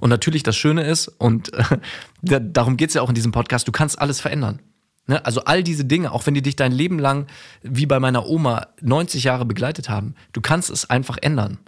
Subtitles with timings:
[0.00, 3.72] Und natürlich das Schöne ist, und äh, darum geht's ja auch in diesem Podcast, du
[3.72, 4.60] kannst alles verändern.
[5.06, 5.24] Ne?
[5.24, 7.26] Also all diese Dinge, auch wenn die dich dein Leben lang,
[7.62, 11.58] wie bei meiner Oma, 90 Jahre begleitet haben, du kannst es einfach ändern.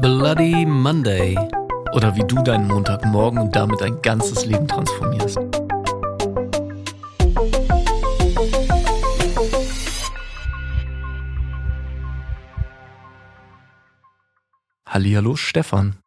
[0.00, 1.36] Bloody Monday.
[1.94, 5.38] Oder wie du deinen Montagmorgen und damit dein ganzes Leben transformierst.
[14.86, 16.03] Hallihallo Stefan.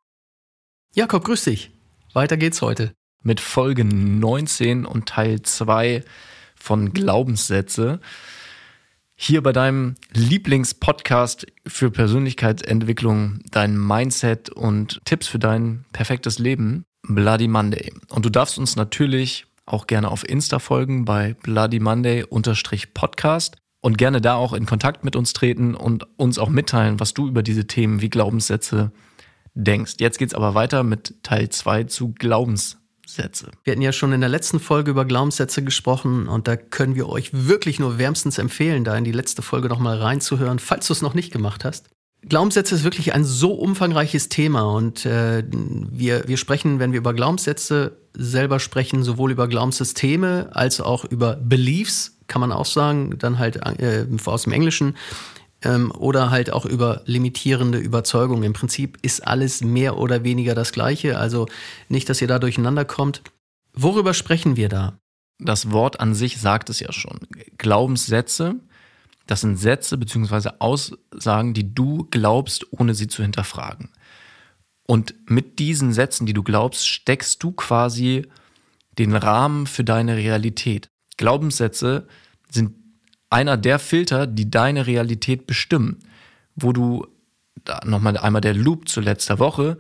[0.98, 1.70] Jakob, grüß dich.
[2.14, 2.92] Weiter geht's heute.
[3.22, 6.04] Mit Folge 19 und Teil 2
[6.56, 8.00] von Glaubenssätze.
[9.14, 17.48] Hier bei deinem Lieblingspodcast für Persönlichkeitsentwicklung, dein Mindset und Tipps für dein perfektes Leben, Bloody
[17.48, 17.94] Monday.
[18.10, 22.26] Und du darfst uns natürlich auch gerne auf Insta folgen bei Bloody Monday
[22.96, 27.14] Podcast und gerne da auch in Kontakt mit uns treten und uns auch mitteilen, was
[27.14, 28.92] du über diese Themen wie Glaubenssätze
[29.58, 29.96] denkst.
[30.00, 33.52] Jetzt geht's aber weiter mit Teil 2 zu Glaubenssätze.
[33.64, 37.10] Wir hatten ja schon in der letzten Folge über Glaubenssätze gesprochen und da können wir
[37.10, 41.02] euch wirklich nur wärmstens empfehlen, da in die letzte Folge nochmal reinzuhören, falls du es
[41.02, 41.90] noch nicht gemacht hast.
[42.24, 47.14] Glaubenssätze ist wirklich ein so umfangreiches Thema und äh, wir, wir sprechen, wenn wir über
[47.14, 53.40] Glaubenssätze selber sprechen, sowohl über Glaubenssysteme als auch über Beliefs, kann man auch sagen, dann
[53.40, 54.96] halt äh, aus dem Englischen,
[55.68, 58.44] ähm, oder halt auch über limitierende Überzeugungen.
[58.44, 61.48] Im Prinzip ist alles mehr oder weniger das Gleiche, also
[61.90, 63.22] nicht, dass ihr da durcheinander kommt.
[63.74, 64.98] Worüber sprechen wir da?
[65.40, 67.20] Das Wort an sich sagt es ja schon.
[67.58, 68.56] Glaubenssätze,
[69.28, 70.52] das sind Sätze bzw.
[70.60, 73.90] Aussagen, die du glaubst, ohne sie zu hinterfragen.
[74.88, 78.26] Und mit diesen Sätzen, die du glaubst, steckst du quasi
[78.98, 80.90] den Rahmen für deine Realität.
[81.18, 82.08] Glaubenssätze
[82.50, 82.74] sind
[83.30, 86.00] einer der Filter, die deine Realität bestimmen,
[86.56, 87.08] wo du
[87.84, 89.78] nochmal einmal der Loop zu letzter Woche,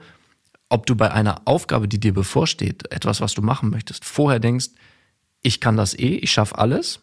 [0.69, 4.69] ob du bei einer Aufgabe, die dir bevorsteht, etwas, was du machen möchtest, vorher denkst,
[5.41, 6.99] ich kann das eh, ich schaffe alles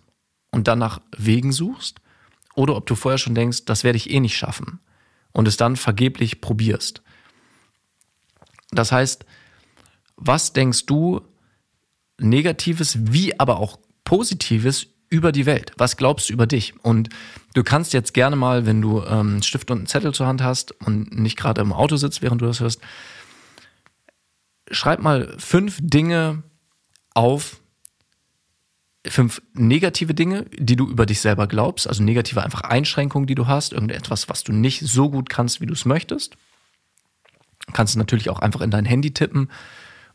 [0.50, 2.00] und dann nach Wegen suchst,
[2.54, 4.80] oder ob du vorher schon denkst, das werde ich eh nicht schaffen
[5.33, 7.02] und es dann vergeblich probierst.
[8.70, 9.24] Das heißt,
[10.16, 11.22] was denkst du
[12.18, 15.72] Negatives wie aber auch Positives über die Welt?
[15.76, 16.74] Was glaubst du über dich?
[16.82, 17.08] Und
[17.54, 20.72] du kannst jetzt gerne mal, wenn du ähm, Stift und einen Zettel zur Hand hast
[20.82, 22.80] und nicht gerade im Auto sitzt, während du das hörst,
[24.70, 26.42] schreib mal fünf Dinge
[27.14, 27.60] auf,
[29.06, 33.46] fünf negative Dinge, die du über dich selber glaubst, also negative einfach Einschränkungen, die du
[33.46, 36.36] hast, irgendetwas, was du nicht so gut kannst, wie du es möchtest.
[37.72, 39.50] Kannst du natürlich auch einfach in dein Handy tippen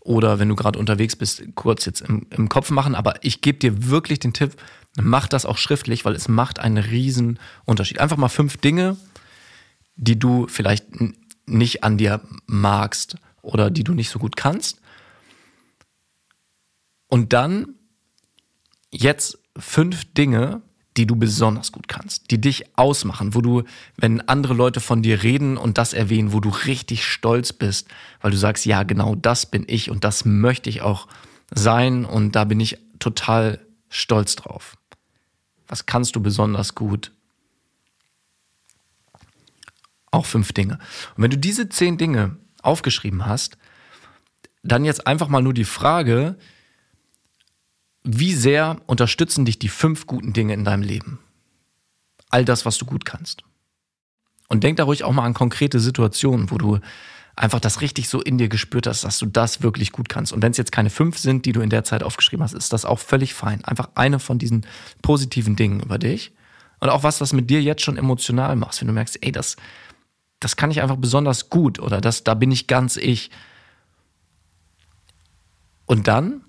[0.10, 2.96] oder wenn du gerade unterwegs bist, kurz jetzt im, im Kopf machen.
[2.96, 4.60] Aber ich gebe dir wirklich den Tipp,
[5.00, 8.00] mach das auch schriftlich, weil es macht einen riesen Unterschied.
[8.00, 8.98] Einfach mal fünf Dinge,
[9.96, 10.88] die du vielleicht
[11.46, 14.82] nicht an dir magst oder die du nicht so gut kannst.
[17.08, 17.76] Und dann
[18.90, 20.64] jetzt fünf Dinge,
[21.00, 23.64] die du besonders gut kannst, die dich ausmachen, wo du,
[23.96, 27.88] wenn andere Leute von dir reden und das erwähnen, wo du richtig stolz bist,
[28.20, 31.08] weil du sagst, ja, genau das bin ich und das möchte ich auch
[31.56, 34.76] sein und da bin ich total stolz drauf.
[35.70, 37.14] Was kannst du besonders gut?
[40.12, 40.80] Auch fünf Dinge.
[41.16, 43.58] Und wenn du diese zehn Dinge aufgeschrieben hast,
[44.64, 46.36] dann jetzt einfach mal nur die Frage,
[48.04, 51.20] wie sehr unterstützen dich die fünf guten Dinge in deinem Leben?
[52.30, 53.44] All das, was du gut kannst.
[54.48, 56.80] Und denk da ruhig auch mal an konkrete Situationen, wo du
[57.36, 60.34] einfach das richtig so in dir gespürt hast, dass du das wirklich gut kannst.
[60.34, 62.74] Und wenn es jetzt keine fünf sind, die du in der Zeit aufgeschrieben hast, ist
[62.74, 63.64] das auch völlig fein.
[63.64, 64.66] Einfach eine von diesen
[65.02, 66.34] positiven Dingen über dich.
[66.80, 69.56] Und auch was, was mit dir jetzt schon emotional machst, wenn du merkst, ey, das,
[70.40, 73.32] das kann ich einfach besonders gut oder das, da bin ich ganz ich.
[75.86, 76.42] Und dann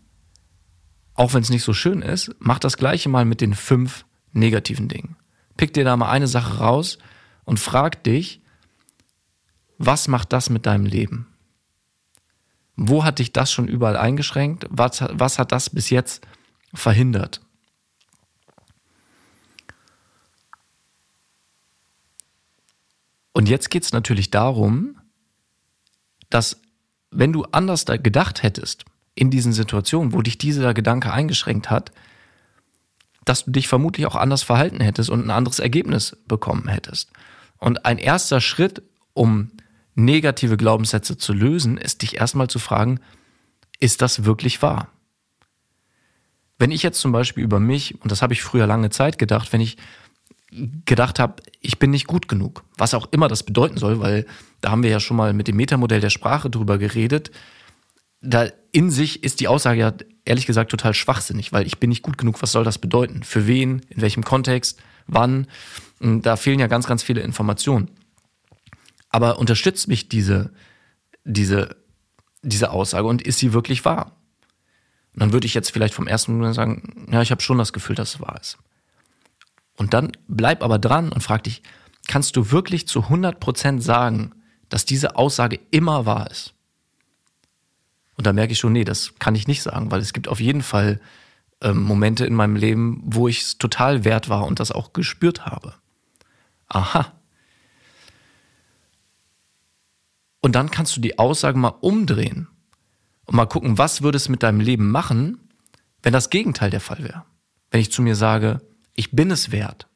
[1.20, 4.88] auch wenn es nicht so schön ist, mach das gleiche mal mit den fünf negativen
[4.88, 5.16] Dingen.
[5.58, 6.96] Pick dir da mal eine Sache raus
[7.44, 8.40] und frag dich,
[9.76, 11.26] was macht das mit deinem Leben?
[12.74, 14.64] Wo hat dich das schon überall eingeschränkt?
[14.70, 16.26] Was, was hat das bis jetzt
[16.72, 17.42] verhindert?
[23.34, 24.98] Und jetzt geht es natürlich darum,
[26.30, 26.62] dass
[27.10, 28.86] wenn du anders da gedacht hättest,
[29.20, 31.92] in diesen Situationen, wo dich dieser Gedanke eingeschränkt hat,
[33.26, 37.10] dass du dich vermutlich auch anders verhalten hättest und ein anderes Ergebnis bekommen hättest.
[37.58, 38.82] Und ein erster Schritt,
[39.12, 39.50] um
[39.94, 42.98] negative Glaubenssätze zu lösen, ist dich erstmal zu fragen,
[43.78, 44.88] ist das wirklich wahr?
[46.58, 49.52] Wenn ich jetzt zum Beispiel über mich, und das habe ich früher lange Zeit gedacht,
[49.52, 49.76] wenn ich
[50.86, 54.24] gedacht habe, ich bin nicht gut genug, was auch immer das bedeuten soll, weil
[54.62, 57.30] da haben wir ja schon mal mit dem Metamodell der Sprache drüber geredet.
[58.22, 59.92] Da in sich ist die Aussage ja
[60.24, 62.40] ehrlich gesagt total schwachsinnig, weil ich bin nicht gut genug.
[62.42, 63.22] Was soll das bedeuten?
[63.22, 63.80] Für wen?
[63.88, 64.80] In welchem Kontext?
[65.06, 65.46] Wann?
[66.00, 67.90] Da fehlen ja ganz, ganz viele Informationen.
[69.08, 70.52] Aber unterstützt mich diese,
[71.24, 71.76] diese,
[72.42, 74.16] diese Aussage und ist sie wirklich wahr?
[75.14, 77.72] Und dann würde ich jetzt vielleicht vom ersten Moment sagen, ja, ich habe schon das
[77.72, 78.58] Gefühl, dass es wahr ist.
[79.76, 81.62] Und dann bleib aber dran und frag dich,
[82.06, 84.32] kannst du wirklich zu 100% sagen,
[84.68, 86.54] dass diese Aussage immer wahr ist?
[88.20, 90.40] Und da merke ich schon, nee, das kann ich nicht sagen, weil es gibt auf
[90.40, 91.00] jeden Fall
[91.62, 95.46] ähm, Momente in meinem Leben, wo ich es total wert war und das auch gespürt
[95.46, 95.72] habe.
[96.68, 97.14] Aha.
[100.42, 102.48] Und dann kannst du die Aussage mal umdrehen
[103.24, 105.48] und mal gucken, was würde es mit deinem Leben machen,
[106.02, 107.24] wenn das Gegenteil der Fall wäre.
[107.70, 108.60] Wenn ich zu mir sage,
[108.92, 109.88] ich bin es wert.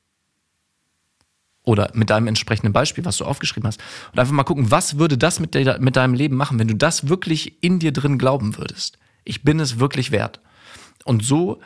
[1.64, 3.80] Oder mit deinem entsprechenden Beispiel, was du aufgeschrieben hast.
[4.12, 6.76] Und einfach mal gucken, was würde das mit, de mit deinem Leben machen, wenn du
[6.76, 8.98] das wirklich in dir drin glauben würdest.
[9.24, 10.40] Ich bin es wirklich wert.
[11.04, 11.60] Und so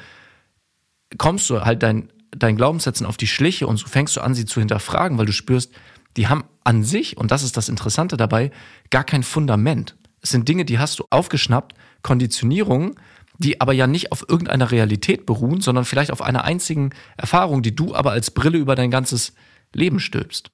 [1.17, 4.45] kommst du halt dein, dein Glaubenssätzen auf die Schliche und so fängst du an, sie
[4.45, 5.73] zu hinterfragen, weil du spürst,
[6.17, 8.51] die haben an sich, und das ist das Interessante dabei,
[8.91, 9.97] gar kein Fundament.
[10.21, 12.97] Es sind Dinge, die hast du aufgeschnappt, Konditionierungen,
[13.39, 17.75] die aber ja nicht auf irgendeiner Realität beruhen, sondern vielleicht auf einer einzigen Erfahrung, die
[17.75, 19.33] du aber als Brille über dein ganzes
[19.73, 20.51] Leben stülpst.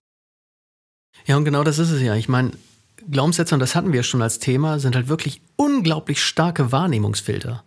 [1.27, 2.15] Ja, und genau das ist es ja.
[2.17, 2.53] Ich meine,
[3.11, 7.65] Glaubenssätze, und das hatten wir schon als Thema, sind halt wirklich unglaublich starke Wahrnehmungsfilter.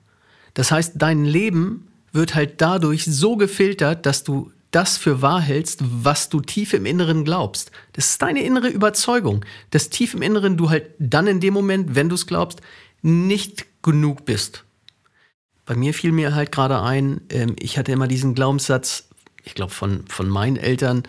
[0.53, 5.79] Das heißt, dein Leben wird halt dadurch so gefiltert, dass du das für wahr hältst,
[5.81, 7.71] was du tief im Inneren glaubst.
[7.93, 11.95] Das ist deine innere Überzeugung, dass tief im Inneren du halt dann in dem Moment,
[11.95, 12.61] wenn du es glaubst,
[13.01, 14.65] nicht genug bist.
[15.65, 19.09] Bei mir fiel mir halt gerade ein, ähm, ich hatte immer diesen Glaubenssatz,
[19.43, 21.03] ich glaube von, von meinen Eltern,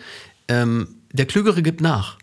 [0.49, 2.17] ähm, der Klügere gibt nach.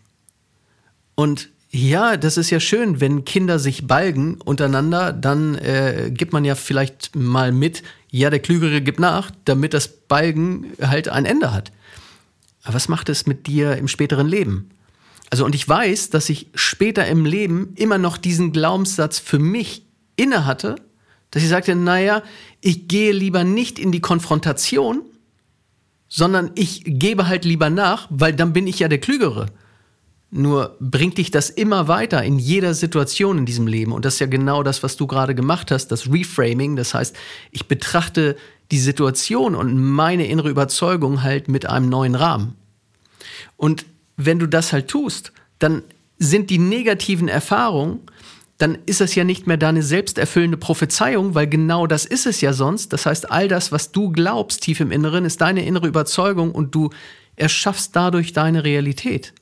[1.15, 6.45] Und ja, das ist ja schön, wenn Kinder sich balgen untereinander, dann äh, gibt man
[6.45, 11.53] ja vielleicht mal mit, ja, der Klügere gibt nach, damit das Balgen halt ein Ende
[11.53, 11.71] hat.
[12.63, 14.69] Aber was macht es mit dir im späteren Leben?
[15.29, 19.85] Also, und ich weiß, dass ich später im Leben immer noch diesen Glaubenssatz für mich
[20.15, 20.75] inne hatte,
[21.31, 22.23] dass ich sagte, naja,
[22.61, 25.01] ich gehe lieber nicht in die Konfrontation,
[26.09, 29.47] sondern ich gebe halt lieber nach, weil dann bin ich ja der Klügere.
[30.29, 33.93] Nur bringt dich das immer weiter in jeder Situation in diesem Leben.
[33.93, 36.75] Und das ist ja genau das, was du gerade gemacht hast, das Reframing.
[36.75, 37.15] Das heißt,
[37.51, 38.35] ich betrachte
[38.71, 42.55] die Situation und meine innere Überzeugung halt mit einem neuen Rahmen.
[43.55, 43.85] Und
[44.17, 45.83] wenn du das halt tust, dann
[46.19, 47.99] sind die negativen Erfahrungen,
[48.57, 52.53] dann ist das ja nicht mehr deine selbsterfüllende Prophezeiung, weil genau das ist es ja
[52.53, 52.91] sonst.
[52.91, 56.73] Das heißt, all das, was du glaubst tief im Inneren, ist deine innere Überzeugung und
[56.73, 56.89] du
[57.35, 59.33] erschaffst dadurch deine Realität.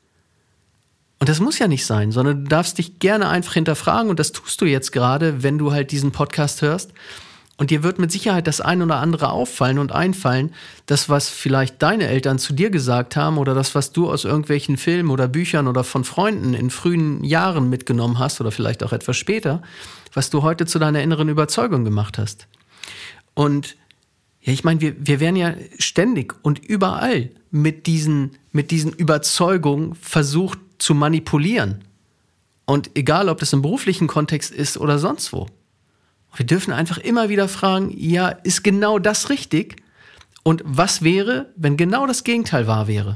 [1.19, 4.33] Und das muss ja nicht sein, sondern du darfst dich gerne einfach hinterfragen und das
[4.33, 6.91] tust du jetzt gerade, wenn du halt diesen Podcast hörst.
[7.57, 10.53] Und dir wird mit Sicherheit das ein oder andere auffallen und einfallen,
[10.87, 14.75] das, was vielleicht deine Eltern zu dir gesagt haben oder das, was du aus irgendwelchen
[14.75, 19.15] Filmen oder Büchern oder von Freunden in frühen Jahren mitgenommen hast oder vielleicht auch etwas
[19.15, 19.61] später,
[20.13, 22.47] was du heute zu deiner inneren Überzeugung gemacht hast.
[23.35, 23.77] Und
[24.41, 29.95] ja, ich meine, wir, wir werden ja ständig und überall mit diesen, mit diesen Überzeugungen
[29.95, 31.85] versucht zu manipulieren.
[32.65, 35.47] Und egal, ob das im beruflichen Kontext ist oder sonst wo.
[36.35, 39.81] Wir dürfen einfach immer wieder fragen, ja, ist genau das richtig?
[40.43, 43.15] Und was wäre, wenn genau das Gegenteil wahr wäre?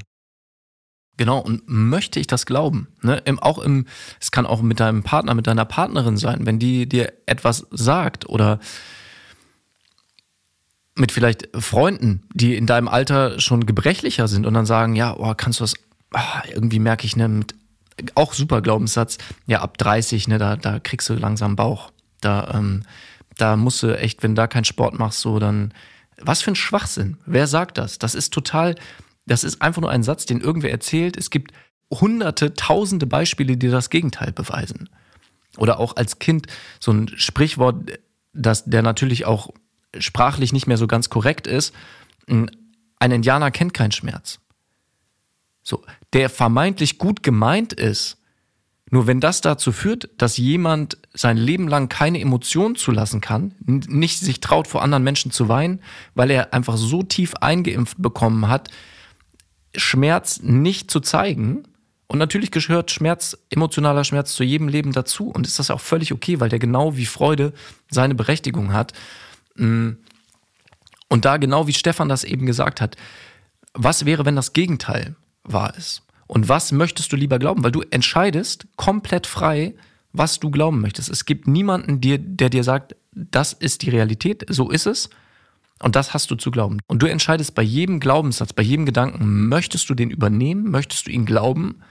[1.18, 2.88] Genau, und möchte ich das glauben?
[3.02, 3.22] Ne?
[3.26, 3.88] Im, auch im,
[4.22, 8.30] es kann auch mit deinem Partner, mit deiner Partnerin sein, wenn die dir etwas sagt
[8.30, 8.60] oder
[10.96, 15.34] mit vielleicht Freunden, die in deinem Alter schon gebrechlicher sind und dann sagen, ja, oh,
[15.36, 15.74] kannst du das,
[16.14, 17.54] ah, irgendwie merke ich, ne, mit,
[18.16, 21.92] auch super Glaubenssatz, ja, ab 30, ne, da, da kriegst du langsam Bauch.
[22.22, 22.84] Da, ähm,
[23.38, 25.74] da musst du echt, wenn da keinen Sport machst, so, dann,
[26.20, 27.18] was für ein Schwachsinn.
[27.26, 28.00] Wer sagt das?
[28.00, 28.76] Das ist total,
[29.26, 31.18] das ist einfach nur ein Satz, den irgendwer erzählt.
[31.18, 31.54] Es gibt
[31.92, 34.90] hunderte, tausende Beispiele, die das Gegenteil beweisen.
[35.58, 36.48] Oder auch als Kind
[36.80, 38.00] so ein Sprichwort,
[38.34, 39.50] das, der natürlich auch
[39.98, 41.74] sprachlich nicht mehr so ganz korrekt ist,
[42.28, 44.40] ein Indianer kennt keinen Schmerz.
[45.64, 45.84] So,
[46.14, 48.18] der vermeintlich gut gemeint ist,
[48.92, 54.20] nur wenn das dazu führt, dass jemand sein Leben lang keine Emotionen zulassen kann, nicht
[54.20, 55.82] sich traut, vor anderen Menschen zu weinen,
[56.16, 58.70] weil er einfach so tief eingeimpft bekommen hat,
[59.76, 61.64] Schmerz nicht zu zeigen.
[62.08, 65.30] Und natürlich gehört Schmerz, emotionaler Schmerz zu jedem Leben dazu.
[65.30, 67.54] Und ist das auch völlig okay, weil der genau wie Freude
[67.92, 68.94] seine Berechtigung hat.
[69.56, 69.92] Mm.
[71.08, 72.96] Und da genau wie Stefan das eben gesagt hat,
[73.74, 76.04] was wäre, wenn das Gegenteil wahr ist?
[76.30, 77.64] Und was möchtest du lieber glauben?
[77.64, 79.74] Weil du entscheidest komplett frei,
[80.14, 81.10] was du glauben möchtest.
[81.10, 85.10] Es gibt niemanden, der, der dir sagt, das ist die Realität, so ist es.
[85.82, 86.78] Und das hast du zu glauben.
[86.86, 91.12] Und du entscheidest bei jedem Glaubenssatz, bei jedem Gedanken, möchtest du den übernehmen, möchtest du
[91.12, 91.82] ihn glauben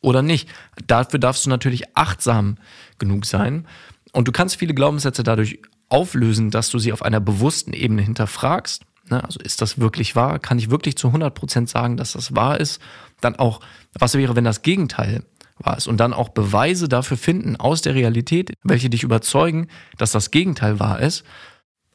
[0.00, 0.48] oder nicht.
[0.86, 2.56] Dafür darfst du natürlich achtsam
[2.98, 3.66] genug sein.
[4.12, 5.60] Und du kannst viele Glaubenssätze dadurch
[5.90, 8.86] auflösen, dass du sie auf einer bewussten Ebene hinterfragst.
[9.10, 10.38] Ne, also ist das wirklich wahr?
[10.38, 12.80] Kann ich wirklich zu 100 Prozent sagen, dass das wahr ist?
[13.20, 13.60] Dann auch,
[13.98, 15.24] was wäre, wenn das Gegenteil
[15.58, 15.86] wahr ist?
[15.86, 19.68] Und dann auch Beweise dafür finden aus der Realität, welche dich überzeugen,
[19.98, 21.24] dass das Gegenteil wahr ist.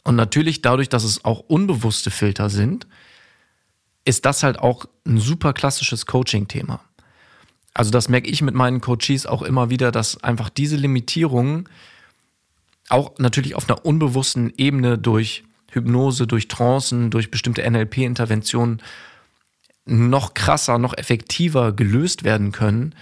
[0.03, 2.87] Und natürlich dadurch, dass es auch unbewusste Filter sind,
[4.05, 6.81] ist das halt auch ein super klassisches Coaching-Thema.
[7.73, 11.69] Also das merke ich mit meinen Coaches auch immer wieder, dass einfach diese Limitierungen
[12.89, 18.81] auch natürlich auf einer unbewussten Ebene durch Hypnose, durch Trancen, durch bestimmte NLP-Interventionen
[19.85, 22.95] noch krasser, noch effektiver gelöst werden können,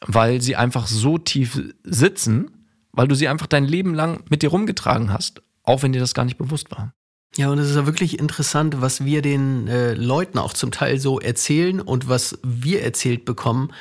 [0.00, 2.50] weil sie einfach so tief sitzen,
[2.92, 6.14] weil du sie einfach dein Leben lang mit dir rumgetragen hast, auch wenn dir das
[6.14, 6.92] gar nicht bewusst war.
[7.36, 10.98] Ja, und es ist ja wirklich interessant, was wir den äh, Leuten auch zum Teil
[10.98, 13.72] so erzählen und was wir erzählt bekommen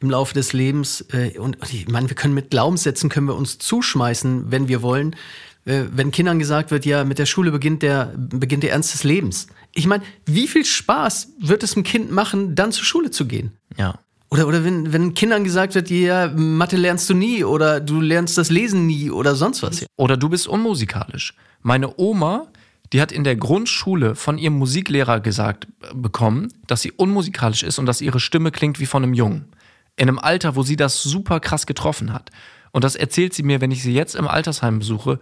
[0.00, 1.04] im Laufe des Lebens.
[1.12, 5.16] Äh, und ich meine, wir können mit Glaubenssätzen können wir uns zuschmeißen, wenn wir wollen.
[5.64, 9.04] Äh, wenn Kindern gesagt wird, ja, mit der Schule beginnt der, beginnt der Ernst des
[9.04, 9.46] Lebens.
[9.72, 13.52] Ich meine, wie viel Spaß wird es einem Kind machen, dann zur Schule zu gehen?
[13.76, 13.98] Ja.
[14.30, 18.38] Oder, oder wenn, wenn Kindern gesagt wird, ja, Mathe lernst du nie oder du lernst
[18.38, 19.84] das Lesen nie oder sonst was.
[19.96, 21.34] Oder du bist unmusikalisch.
[21.60, 22.48] Meine Oma,
[22.92, 27.78] die hat in der Grundschule von ihrem Musiklehrer gesagt äh, bekommen, dass sie unmusikalisch ist
[27.78, 29.52] und dass ihre Stimme klingt wie von einem Jungen.
[29.96, 32.30] In einem Alter, wo sie das super krass getroffen hat.
[32.72, 35.20] Und das erzählt sie mir, wenn ich sie jetzt im Altersheim besuche,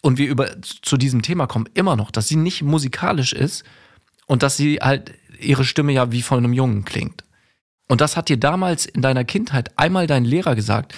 [0.00, 3.64] und wir über zu diesem Thema kommen, immer noch, dass sie nicht musikalisch ist
[4.26, 7.24] und dass sie halt ihre Stimme ja wie von einem Jungen klingt.
[7.88, 10.94] Und das hat dir damals in deiner Kindheit einmal dein Lehrer gesagt.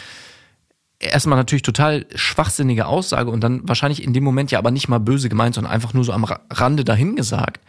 [0.98, 4.98] Erstmal natürlich total schwachsinnige Aussage und dann wahrscheinlich in dem Moment ja aber nicht mal
[4.98, 7.64] böse gemeint, sondern einfach nur so am Rande dahin gesagt.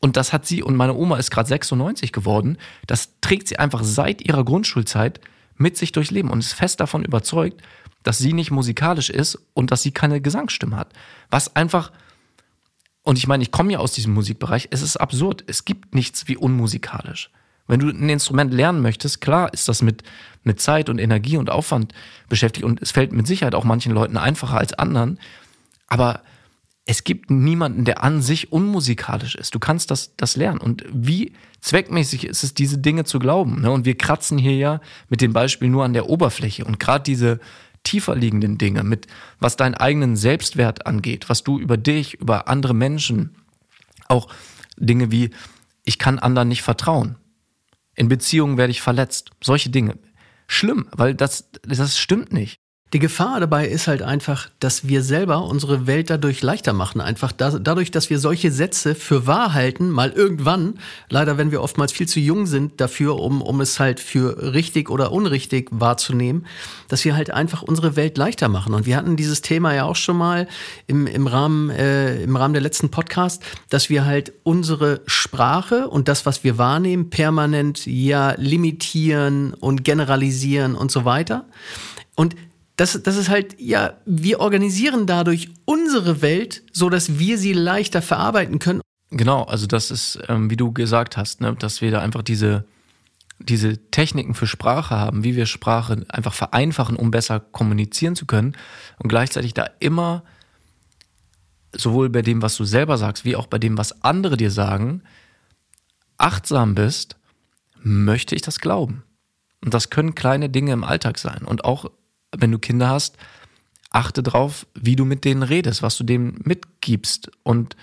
[0.00, 3.82] Und das hat sie, und meine Oma ist gerade 96 geworden, das trägt sie einfach
[3.82, 5.20] seit ihrer Grundschulzeit
[5.56, 7.60] mit sich durchs Leben und ist fest davon überzeugt,
[8.08, 10.94] dass sie nicht musikalisch ist und dass sie keine Gesangsstimme hat.
[11.28, 11.92] Was einfach,
[13.02, 15.44] und ich meine, ich komme ja aus diesem Musikbereich, es ist absurd.
[15.46, 17.30] Es gibt nichts wie unmusikalisch.
[17.66, 20.04] Wenn du ein Instrument lernen möchtest, klar ist das mit,
[20.42, 21.92] mit Zeit und Energie und Aufwand
[22.30, 25.20] beschäftigt und es fällt mit Sicherheit auch manchen Leuten einfacher als anderen.
[25.86, 26.22] Aber
[26.86, 29.54] es gibt niemanden, der an sich unmusikalisch ist.
[29.54, 30.62] Du kannst das, das lernen.
[30.62, 33.60] Und wie zweckmäßig ist es, diese Dinge zu glauben?
[33.60, 33.70] Ne?
[33.70, 36.64] Und wir kratzen hier ja mit dem Beispiel nur an der Oberfläche.
[36.64, 37.40] Und gerade diese,
[37.88, 39.06] tiefer liegenden Dinge, mit
[39.40, 43.34] was deinen eigenen Selbstwert angeht, was du über dich, über andere Menschen,
[44.08, 44.28] auch
[44.76, 45.30] Dinge wie,
[45.84, 47.16] ich kann anderen nicht vertrauen.
[47.94, 49.30] In Beziehungen werde ich verletzt.
[49.42, 49.98] Solche Dinge.
[50.46, 52.60] Schlimm, weil das, das stimmt nicht.
[52.94, 57.02] Die Gefahr dabei ist halt einfach, dass wir selber unsere Welt dadurch leichter machen.
[57.02, 60.78] Einfach da, dadurch, dass wir solche Sätze für wahr halten, mal irgendwann,
[61.10, 64.88] leider wenn wir oftmals viel zu jung sind dafür, um, um es halt für richtig
[64.88, 66.46] oder unrichtig wahrzunehmen,
[66.88, 68.72] dass wir halt einfach unsere Welt leichter machen.
[68.72, 70.48] Und wir hatten dieses Thema ja auch schon mal
[70.86, 76.08] im, im, Rahmen, äh, im Rahmen der letzten Podcast, dass wir halt unsere Sprache und
[76.08, 81.44] das, was wir wahrnehmen, permanent ja limitieren und generalisieren und so weiter.
[82.14, 82.34] Und
[82.78, 88.00] das, das ist halt, ja, wir organisieren dadurch unsere Welt, so dass wir sie leichter
[88.02, 88.80] verarbeiten können.
[89.10, 92.64] Genau, also das ist, ähm, wie du gesagt hast, ne, dass wir da einfach diese,
[93.40, 98.56] diese Techniken für Sprache haben, wie wir Sprache einfach vereinfachen, um besser kommunizieren zu können
[98.98, 100.22] und gleichzeitig da immer
[101.74, 105.02] sowohl bei dem, was du selber sagst, wie auch bei dem, was andere dir sagen,
[106.16, 107.16] achtsam bist,
[107.82, 109.02] möchte ich das glauben.
[109.64, 111.90] Und das können kleine Dinge im Alltag sein und auch
[112.36, 113.16] wenn du Kinder hast,
[113.90, 117.76] achte drauf, wie du mit denen redest, was du denen mitgibst und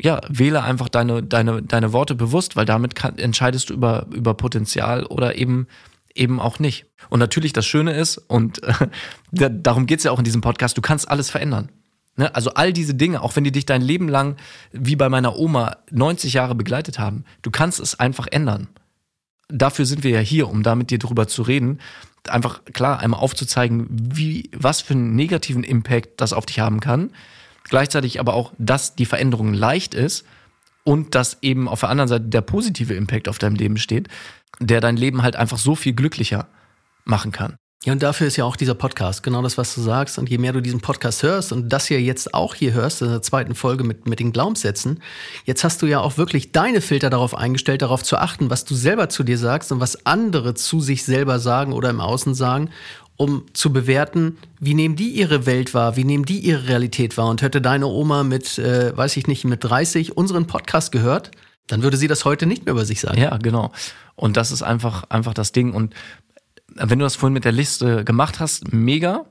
[0.00, 4.34] ja, wähle einfach deine, deine, deine Worte bewusst, weil damit kann, entscheidest du über, über
[4.34, 5.66] Potenzial oder eben,
[6.14, 6.86] eben auch nicht.
[7.10, 8.62] Und natürlich das Schöne ist, und
[9.32, 11.70] äh, darum geht's ja auch in diesem Podcast, du kannst alles verändern.
[12.16, 12.32] Ne?
[12.34, 14.36] Also all diese Dinge, auch wenn die dich dein Leben lang,
[14.72, 18.68] wie bei meiner Oma, 90 Jahre begleitet haben, du kannst es einfach ändern.
[19.48, 21.80] Dafür sind wir ja hier, um da mit dir drüber zu reden
[22.30, 27.10] einfach klar einmal aufzuzeigen, wie, was für einen negativen Impact das auf dich haben kann.
[27.64, 30.24] Gleichzeitig aber auch, dass die Veränderung leicht ist
[30.84, 34.08] und dass eben auf der anderen Seite der positive Impact auf deinem Leben steht,
[34.60, 36.48] der dein Leben halt einfach so viel glücklicher
[37.04, 37.56] machen kann.
[37.84, 40.18] Ja, und dafür ist ja auch dieser Podcast, genau das, was du sagst.
[40.18, 43.08] Und je mehr du diesen Podcast hörst und das hier jetzt auch hier hörst, in
[43.08, 45.00] der zweiten Folge mit, mit den Glaubenssätzen,
[45.44, 48.74] jetzt hast du ja auch wirklich deine Filter darauf eingestellt, darauf zu achten, was du
[48.74, 52.70] selber zu dir sagst und was andere zu sich selber sagen oder im Außen sagen,
[53.16, 57.28] um zu bewerten, wie nehmen die ihre Welt wahr, wie nehmen die ihre Realität wahr.
[57.28, 61.30] Und hätte deine Oma mit, äh, weiß ich nicht, mit 30 unseren Podcast gehört,
[61.68, 63.20] dann würde sie das heute nicht mehr über sich sagen.
[63.20, 63.70] Ja, genau.
[64.16, 65.72] Und das ist einfach, einfach das Ding.
[65.72, 65.94] Und
[66.74, 69.24] wenn du das vorhin mit der Liste gemacht hast, mega.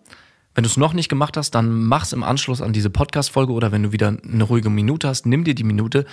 [0.56, 3.72] Wenn du es noch nicht gemacht hast, dann mach's im Anschluss an diese Podcast-Folge oder
[3.72, 6.06] wenn du wieder eine ruhige Minute hast, nimm dir die Minute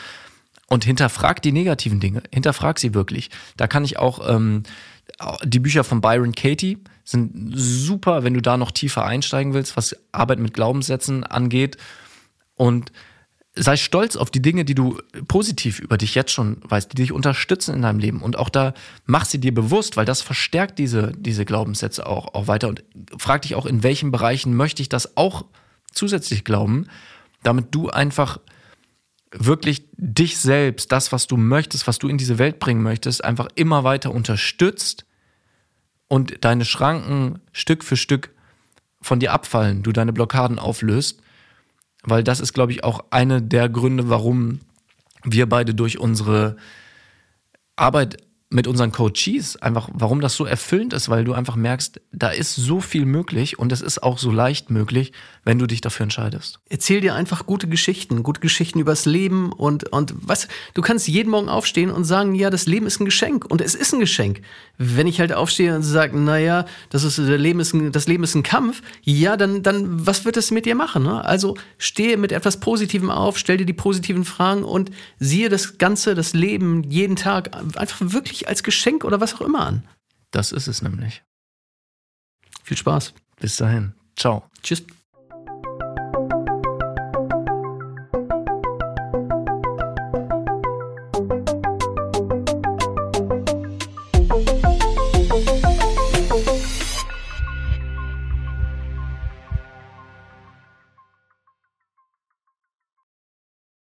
[0.68, 2.22] und hinterfrag die negativen Dinge.
[2.32, 3.30] Hinterfrag sie wirklich.
[3.56, 4.64] Da kann ich auch ähm,
[5.44, 9.96] die Bücher von Byron Katie sind super, wenn du da noch tiefer einsteigen willst, was
[10.12, 11.76] Arbeit mit Glaubenssätzen angeht.
[12.54, 12.92] Und
[13.56, 17.12] sei stolz auf die Dinge, die du positiv über dich jetzt schon weißt, die dich
[17.12, 18.20] unterstützen in deinem Leben.
[18.20, 18.74] Und auch da
[19.06, 22.68] mach sie dir bewusst, weil das verstärkt diese, diese Glaubenssätze auch, auch weiter.
[22.68, 22.82] Und
[23.16, 25.44] frag dich auch, in welchen Bereichen möchte ich das auch
[25.92, 26.88] zusätzlich glauben,
[27.44, 28.40] damit du einfach
[29.30, 33.48] wirklich dich selbst, das, was du möchtest, was du in diese Welt bringen möchtest, einfach
[33.54, 35.06] immer weiter unterstützt
[36.08, 38.30] und deine Schranken Stück für Stück
[39.00, 41.20] von dir abfallen, du deine Blockaden auflöst
[42.04, 44.60] weil das ist, glaube ich, auch eine der Gründe, warum
[45.24, 46.56] wir beide durch unsere
[47.76, 48.18] Arbeit
[48.54, 52.54] mit unseren Coaches, einfach warum das so erfüllend ist, weil du einfach merkst, da ist
[52.54, 55.12] so viel möglich und es ist auch so leicht möglich,
[55.44, 56.60] wenn du dich dafür entscheidest.
[56.68, 61.30] Erzähl dir einfach gute Geschichten, gute Geschichten übers Leben und, und was, du kannst jeden
[61.30, 64.40] Morgen aufstehen und sagen, ja, das Leben ist ein Geschenk und es ist ein Geschenk.
[64.76, 68.24] Wenn ich halt aufstehe und sage, naja, das ist, das Leben ist ein, das Leben
[68.24, 71.04] ist ein Kampf, ja, dann, dann, was wird es mit dir machen?
[71.04, 71.24] Ne?
[71.24, 76.14] Also stehe mit etwas Positivem auf, stell dir die positiven Fragen und siehe das Ganze,
[76.14, 79.84] das Leben jeden Tag einfach wirklich als Geschenk oder was auch immer an.
[80.30, 81.22] Das ist es nämlich.
[82.64, 83.14] Viel Spaß.
[83.38, 83.94] Bis dahin.
[84.16, 84.42] Ciao.
[84.62, 84.84] Tschüss.